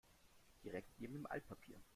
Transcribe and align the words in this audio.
Direkt 0.63 0.99
neben 0.99 1.13
dem 1.13 1.27
Altpapier. 1.27 1.79